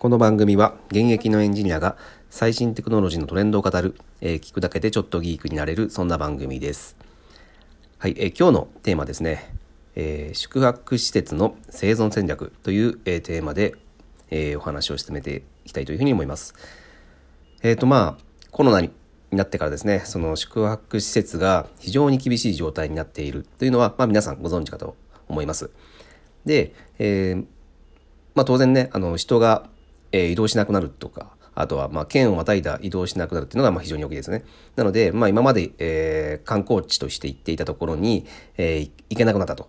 [0.00, 1.98] この番組は現役のエンジニアが
[2.30, 6.96] 最新テクノロジーのトレンドを語る、えー聞くだけでちょっとギークになれるそんな番組です。
[7.98, 9.54] はい、えー今日のテーマですね、
[9.96, 13.74] えー宿泊施設の生存戦略という、えーテーマで、
[14.30, 16.54] えーお話を進めていきたいというふうに思います。
[17.62, 18.90] えっ、とまあコロナに
[19.32, 24.96] なってからですねその宿泊施設が非常に厳しい状態になっているというのは、まあ、皆さんご存知かと
[25.28, 25.68] 思います。
[26.46, 27.44] で、えー
[28.34, 29.68] まあ、当然ねあの人が、
[30.12, 34.44] えー移動しなくなるとかあとはまあ県をまたいだ移動しなくなるっていうのがまあ非常に大きいですね。
[34.76, 39.68] なので、まあ、今まで、えー観光地として行っていたところに、えー行けなくなったと。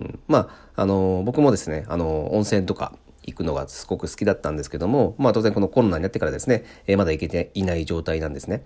[0.00, 2.92] うん、まああの僕もですねあの温泉とか
[3.24, 8.64] 行くのがすごく好きだったんですけども、まあ、当然このコロナになってからですね、えーまだ行けていない状態なんですね。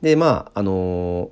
[0.00, 1.30] でまああの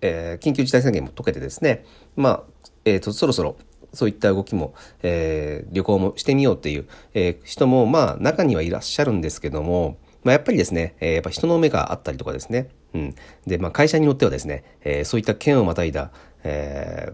[0.00, 1.84] え緊急事態宣言も解けてですね、
[2.16, 2.42] まあ
[2.84, 3.56] えーとそろそろ
[3.92, 13.14] そういった動きも、えー旅行もしてみようっていう、えー人もまあ中にはいらっしゃるんですけども、まあ、やっぱりですね、えーやっぱ人の目があったりとかですね、うん、
[13.46, 16.10] で、まあ、会社によってはですね、えそういった県をまたいだ、
[16.44, 17.12] え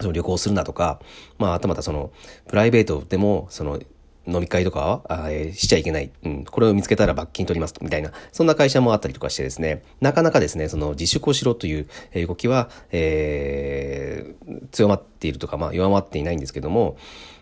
[0.00, 1.00] その旅行するなとか、
[1.38, 2.10] まあ、あとまたその、
[2.48, 3.78] プライベートでも、その、
[4.26, 6.10] 飲み会とかは、あえーしちゃいけない。
[6.24, 11.86] うん、これを見つけたら罰金取ります、みたいな、そんな会社もあったりとかしてですね、なかなかですね、その自粛をしろという
[12.26, 16.96] 動きは、えー強まっているとか、まあ、弱まっていないんですけども、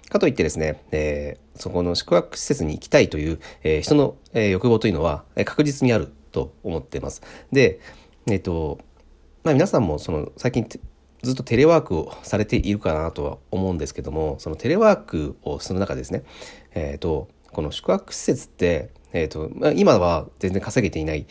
[0.08, 7.22] かといってですね、えーそこの宿泊施設に行きたいという、えー人の、え欲望というのは、え確実にあると思っています。
[7.52, 7.80] で、
[8.30, 8.78] えっ、と、
[9.42, 10.68] まあ、皆さんもその最近
[11.22, 16.24] ずっとテレワークをされているかなとは思うんですけどもそのテレワークをする中ですね、
[16.74, 21.26] えー、とこの宿泊施設って、えーとまあ、今は全然稼げていない、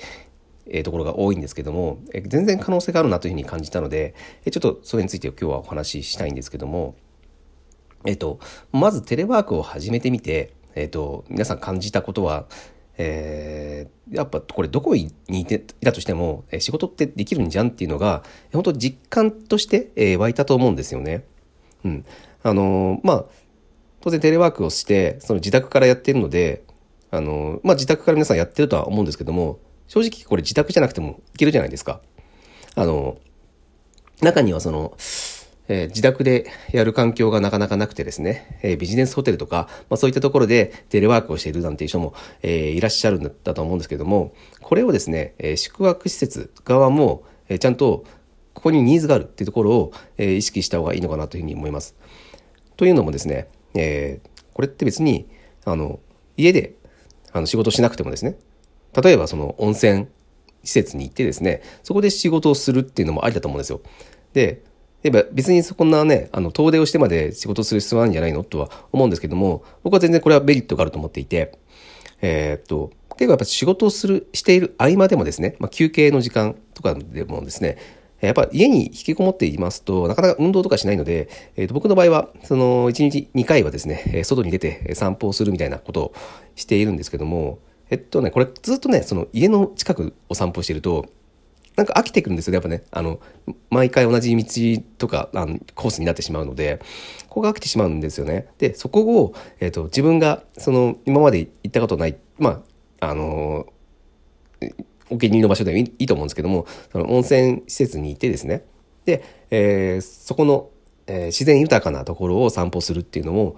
[0.71, 4.13] えところが多いんですけども、え全然可能性があるなというふうに感じたので、
[4.45, 6.95] えちょっとそれについて今日はお話ししたいんですけども、
[8.05, 8.39] えっと、
[8.71, 12.47] まずテレワークを始めてみて、えっと、皆さん感じたことは、
[12.97, 21.25] えーやっぱこれどこにいていたとしても、え仕事ってできるんじゃんっていうのが、本当実感として、え湧いたと思うんですよね。
[21.85, 22.05] うん。
[22.41, 23.25] あのーまあ、
[24.01, 26.63] 当然テレワークをして、その自宅からやってるので、
[27.11, 32.01] あのまあ自宅から皆さんやってるとは思うんですけども、正直これ自宅じゃなくてもいけるじゃないですか。
[32.75, 33.17] あの
[34.21, 34.93] 中にはその、
[35.67, 48.03] えー自宅でやる環境がなかなかなくてですね、えービジネスホテルとか、まあ、そういったところでテレワークをしているなんていう人も、えーいらっしゃるんだと思うんですけども、これをですね、え宿泊施設側も、えちゃんと
[48.53, 51.95] ここにニーズがあるっていうところを、え意識した方がいいのかなというふうに思います。
[52.77, 55.29] というのもですね、えーこれって別に、
[55.63, 56.01] あの、
[56.35, 56.75] 家で
[57.31, 58.37] あの仕事しなくてもですね、
[59.01, 60.07] 例えばその温泉
[60.65, 63.79] 施設に行ってですね、そこで仕事をするっていうのもありだと思うんですよ。
[64.33, 64.63] で、
[65.01, 71.57] やっぱ別にそんなね、あの、遠出をしてまで仕事する必要はないんじゃないのとは思うんですけども、僕は全然これはメリットがあると思っていて、
[72.21, 77.77] えーっと、結構やっぱ仕事をする、している合間でもですね、まあ、休憩の時間とかでもですね、
[78.21, 86.13] やっぱ家に引きこもっていますと、なかなか運動とかしないので、えーと僕の場合は、その、1日2回はですね、外に出て散歩をするみたいなことを
[86.55, 87.59] しているんですけども、
[87.89, 91.05] えっとね、これずっとね、その家の近くを散歩していると、
[91.75, 92.83] なんか飽きてくるんですよね、やっぱね。
[92.91, 93.21] あの、
[93.69, 96.79] 毎回同じ道とか、あのコースになってしまうので、
[97.29, 98.47] ここが飽きてしまうんですよね。
[98.57, 102.63] で、そこを、えっ、と、自分が、その、今まで行ったことない、ま
[102.99, 103.65] あ、あの
[105.09, 108.63] お気に入りの場所でもいいと思うんですけども、その温泉施設にいてですね、
[109.05, 110.69] で、えーそこの、
[111.07, 113.55] えー自然豊かなところを散歩するっていうのも、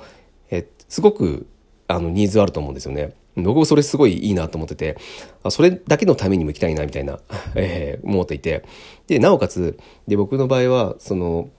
[0.50, 1.48] えーすごく
[1.88, 3.14] あのニーズあると思うんですよね。
[3.36, 4.98] 僕もそれすごいいいなと思ってて、
[5.44, 7.20] あそれだけのためにも行きたいなみたいな、
[7.56, 8.64] えー思っていて、
[9.08, 11.50] で、なおかつ、で、僕の場合は、その、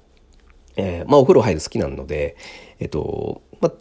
[0.77, 2.37] えーまあお風呂入る好きなので、
[2.79, 3.73] えっと、まあ、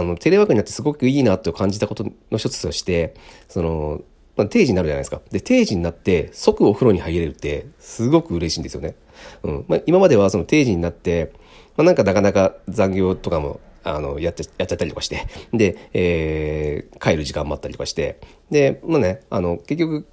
[0.00, 3.14] あの、テレワークになってすごくいいなと感じたことの一つとして、
[3.48, 4.02] その、
[4.36, 5.20] まあ、定時になるじゃないですか。
[5.30, 8.96] で、定時になって即お風呂に入れるってすごく嬉しいんですよね。
[9.42, 9.64] うん。
[9.68, 11.32] まあ、今まではその定時になって、
[11.76, 18.18] まあ、なんかなかなか残業とかも、あの、やっちゃやっちゃったりとかして、で、えー帰る時間もあったりとかして、
[18.50, 20.06] で、まあね、あの、結局、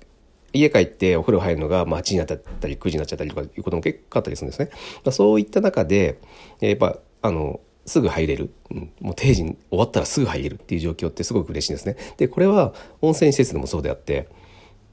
[0.54, 4.70] 家帰ってお風呂入るのがまあ8時になったり9時になっちゃったりとかいうことも結構あったりするんですね。
[5.06, 6.20] まあ、そういった中で
[6.60, 11.98] やっぱあのすぐ入れる、うん、もう定時終わったらすぐ入れるっていう状況ってすごく嬉しいんですね。
[12.18, 14.28] でこれは温泉施設でもそうであって、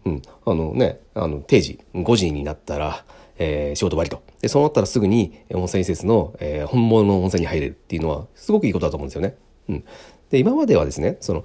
[0.04, 3.04] うん、あのねあの定時5時になったら、
[3.38, 4.22] えー仕事終わりと。
[4.40, 9.36] でそうなったらすぐに温泉施設の、えー本物の温泉に入れるっていうのはすごくいいことだと思うんですよね。
[9.68, 9.84] うん、
[10.30, 11.44] で今まではですねその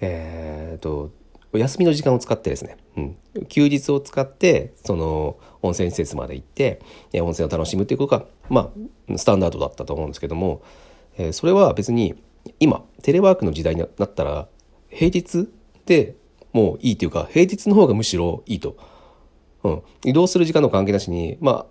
[0.00, 1.10] えー、と
[1.52, 3.16] 休みの時間を使ってですね、うん、
[3.48, 6.80] 休日を使ってその温泉施設まで行って
[7.12, 8.72] えー温泉を楽しむっていうことがま
[9.12, 10.62] あスタンダードだったと思うんですけども、
[11.16, 12.22] えーそれは別に
[12.60, 14.48] 今テレワークの時代になったら
[14.88, 15.48] 平日
[15.86, 16.16] で
[16.52, 18.76] もういいというか平日の方がむしろいいと。
[19.64, 21.66] うん、移動する時間の関係なしに、ま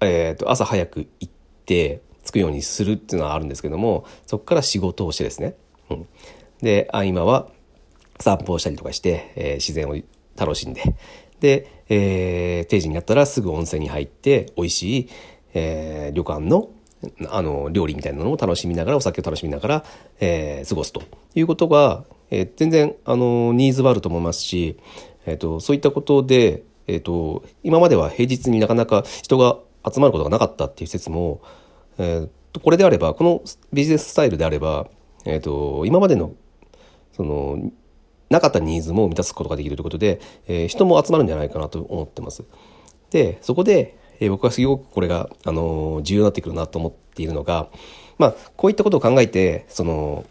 [0.00, 1.32] あえー、と朝早く行っ
[1.64, 5.56] て着くようにするっていうのはあるんですけどもそこから仕事をしてですね、
[5.88, 6.08] うん、
[6.60, 7.48] で合間は
[8.20, 9.96] 散歩をしたりとかして、えー、自然を
[10.36, 10.82] 楽しんで。
[11.40, 15.08] で、えー、定時になったらすぐ温泉に入って美味しい、
[15.54, 16.70] えー、旅館の
[17.30, 19.84] あの料理みたいなのを楽しみながらお酒を楽しみながら、
[20.20, 21.02] えー、過ごすと
[21.34, 24.78] いうことが、えー、全然あのニーズはあると思いますし、
[25.24, 29.58] えーと、そういったことで、えーと、今までは平日になかなか人が
[29.90, 31.40] 集まることがなかったっていう説も、
[31.96, 34.88] えーと、これであればこのビジネススタイルであれば、
[35.24, 36.34] えー、と今までの
[37.12, 37.70] その
[38.30, 42.44] なかったニーズも満たすことができるということで、えー、人も集まるんじゃないかなと思ってます。
[43.10, 47.68] で、そこで、えー、僕はすごくこれが、あのー、重要になってくるなと思っているのが、
[48.18, 50.24] まあ、こういったことを考えて、その、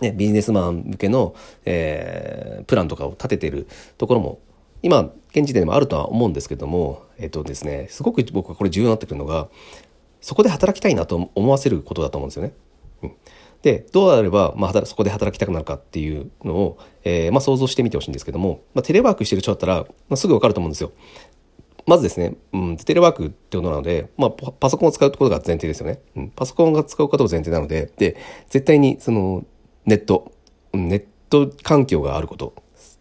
[0.00, 1.34] ね、ビジネスマン向けの、
[1.64, 3.66] えー、プランとかを立ててる
[3.98, 4.38] ところも、
[4.82, 9.48] 今、現時点でもあるとは思うんですけども、えっ、とですね、すごく僕はこれ重要になってくるのが、
[10.20, 12.52] そこで働きたいなと思わせることだと思うんですよね。
[13.02, 13.12] うん
[13.62, 20.92] で、どうあれば、まあ、そこで働きたくなるかっていうのを、えー、まあ、想像してみてほしいんですけども、まあ、テレワークしてる人だったら、まあ、すぐわかると思うんですよ。
[21.86, 26.00] まずですね、うん、テレワークってことなので、まあ、パソコンを使うことが前提ですよね。
[26.16, 28.16] うん、パソコンが使うことが前提なので、で、
[28.48, 29.44] 絶対にその
[29.86, 30.32] ネット、
[30.72, 32.54] ネット環境があること、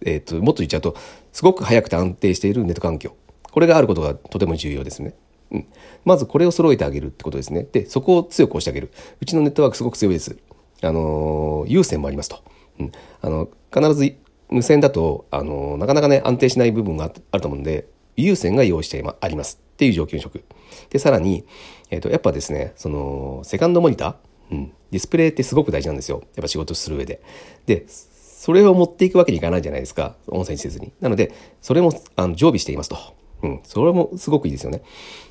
[0.05, 0.95] えっ、と、もっと言っちゃうと、
[1.31, 3.15] すごく早くて安定しているネット環境。
[3.51, 5.13] これがあることがとても重要ですね。
[5.51, 5.67] うん、
[6.05, 7.67] まずこれを揃えてあげるってことですね。
[7.71, 8.91] で、そこを強く押してあげる。
[9.19, 10.37] うちのネットワークすごく強いです。
[10.81, 12.43] あの有線もありますと。
[12.79, 12.91] うん、
[13.21, 14.15] あの必ず
[14.49, 20.43] 無線だと、あのなかなかね安定しない部分があると思うんで有線が用意してありますっていう状況に職。
[20.89, 21.45] でさらに、
[21.89, 27.21] えーと、やっぱですねそのセカンドモニター、うん、ディスプレイってすごく大事なんですよやっぱ仕事する上で。
[27.65, 30.91] でそれを持っていくわけにいかないじゃないですか音声にせずに。
[31.01, 32.97] なのでそれもあの常備していますと。
[33.41, 34.81] うん、それもすごくいいですよね。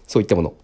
[0.06, 0.54] そういったもの。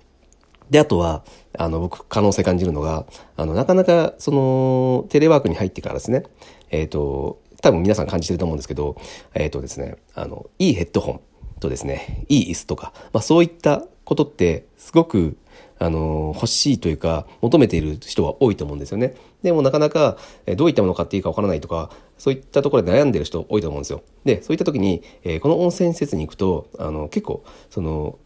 [0.70, 1.24] で、あとは、
[1.56, 3.06] あの、僕、可能性感じるのが、
[3.36, 6.24] あの、なかなか、その、テレワークに入ってからですね、
[6.70, 8.96] えっ、ー、と、多分皆さん感じてると思うんですけど、
[9.34, 11.20] えっ、ー、とですね、あの、いいヘッドホン
[11.60, 15.36] とですね、いい椅子とか、まあそういったことって、すごく、
[15.78, 19.14] あの、欲しいというか、求めている人は多いと思うんですよね。
[19.42, 20.16] でもなかなか、
[20.56, 24.02] どういったものを買っていいかわからないとか、そういったところで悩んでる人多いと思うんですよ。
[24.24, 28.18] で、そういった時に、えー、この温泉施設に行くと、あの、結構、その、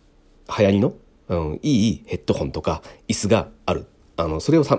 [0.58, 0.94] 流行りの
[1.28, 3.86] うん、いいヘッドホンとか椅子がある。
[4.16, 4.70] あの、それを試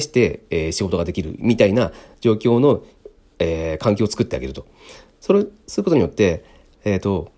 [0.00, 2.82] して、えー、仕事ができるみたいな状況の、
[3.38, 4.66] えー、環境を作ってあげると。
[5.20, 6.44] それを、することによって、
[6.84, 7.30] えっ、ー、と、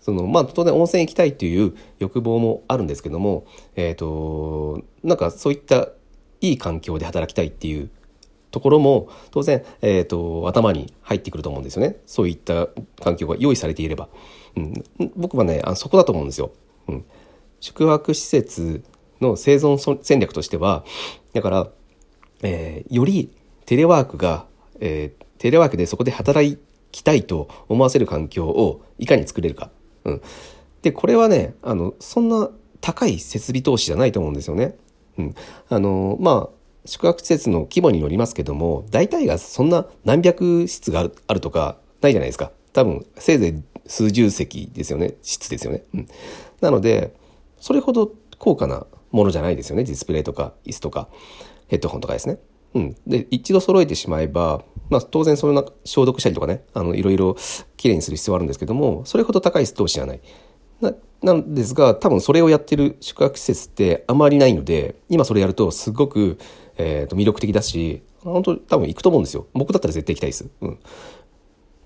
[0.00, 3.46] その、まあ、当然温泉行きたいっていう欲望もあるんですけども、
[3.76, 5.88] えっ、と、なんかそういった
[6.40, 7.90] いい環境で働きたいっていう
[8.50, 12.68] ところも当然、えーと、頭に入ってくると思うんですよねそういった
[13.02, 14.08] 環境が用意されていれば、
[14.56, 14.84] うん、
[15.16, 16.52] 僕はねあそこだと思うんですよ、
[16.86, 17.04] うん、
[17.60, 18.84] 宿泊施設
[19.20, 20.84] の生存戦略としては、
[21.32, 21.68] だから、
[22.42, 23.30] えー、より
[23.66, 24.46] テレワークが、
[24.80, 26.58] えー、テレワークでそこで働
[26.92, 29.70] きたいと思わせる環境をいかに作れるか。
[30.04, 30.22] うん。
[30.82, 34.76] で、これはね、あの、そんな高い設備投資じゃないと思うんですよね。
[35.18, 35.34] うん。
[35.68, 42.52] あの、まあ、宿泊施設の規模によりますけども、大体がそんな何百室があるとかないじゃないですか。
[42.74, 45.14] 多分、せいぜい数十席ですよね。
[45.22, 45.84] 室ですよね。
[45.94, 46.08] うん。
[46.60, 47.14] なので、
[47.64, 51.08] それほど高価なものじゃないですよねディスプレイとか椅子とか
[51.66, 52.38] ヘッドホンとかですね。
[52.74, 57.36] うん、で一度揃えてしまえば、まあ、当然その消毒したりとかねあのいろいろ
[57.78, 60.20] きれいにする必要はあるんですけどもそれほど高い投資じゃない。
[60.82, 60.92] な
[61.22, 66.38] なんですが多分それをやってる宿泊施設ってあまりないので今それやるとすごく、
[66.76, 70.50] えー、と魅力的だし本当多分行くと思うんですよ僕だったら絶対行きたいです。
[70.60, 70.78] うん、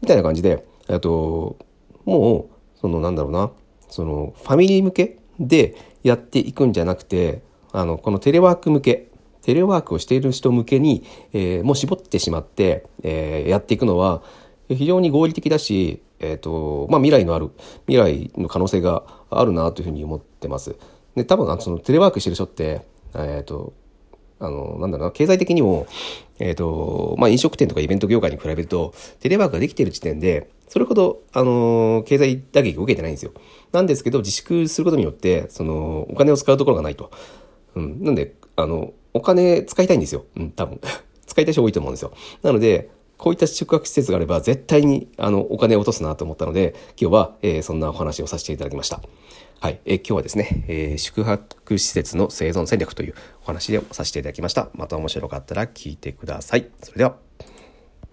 [0.03, 0.67] みたいな感じで
[1.01, 1.57] と
[2.05, 3.53] もうそのなんだろうな
[3.89, 7.43] そのファミリー向けでやっていくんじゃなくて
[7.73, 9.09] あのこのテレワーク向け
[9.43, 14.23] テレワークをしている人向けに、えー、もう絞ってしまって、えー、やっていくのは
[14.69, 17.51] 非常に合理的だし、えーとまあ、未来のある
[17.87, 20.77] 未来の可能性があるなというふうに思ってます。
[21.15, 22.83] で多分そのテレワークしてる人って、
[23.15, 23.73] えーと
[24.41, 25.87] あの、なんだろうな、経済的にも、
[26.39, 33.33] えっ、ー、と、まあ、飲食店とかイベント業界に比べると、テレワークができている時点で、それほど、あの、経済打撃を受けてないんですよ。
[33.73, 37.11] なんですけど、自粛することによって、その、お金を使うところがないと。
[37.75, 38.05] うん。
[38.05, 40.25] なんで、あの、お金使いたいんですよ。
[40.37, 40.81] うん、多分。
[41.27, 42.13] 使いたい人多いと思うんですよ。
[42.43, 49.03] なので、こういった宿泊施設があれば絶対にあのお金を落とすなと思ったので今日は、えー、そんなお話をさせていただきました。
[49.61, 54.69] はい、えー、今日はですね、えー、宿泊施設の生存戦略というお話でさせていただきました。
[54.73, 56.71] また面白かったら聞いてください。
[56.81, 57.17] それでは。